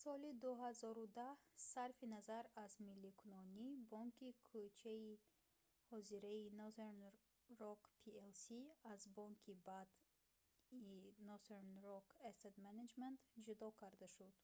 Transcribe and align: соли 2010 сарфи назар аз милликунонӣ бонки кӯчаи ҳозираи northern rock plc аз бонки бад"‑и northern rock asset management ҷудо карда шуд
соли 0.00 0.28
2010 0.44 1.64
сарфи 1.70 2.06
назар 2.14 2.44
аз 2.64 2.72
милликунонӣ 2.86 3.68
бонки 3.90 4.28
кӯчаи 4.48 5.10
ҳозираи 5.90 6.44
northern 6.60 6.98
rock 7.60 7.82
plc 8.00 8.44
аз 8.92 9.00
бонки 9.16 9.52
бад"‑и 9.68 10.80
northern 11.28 11.68
rock 11.86 12.06
asset 12.30 12.54
management 12.66 13.16
ҷудо 13.44 13.66
карда 13.80 14.08
шуд 14.14 14.34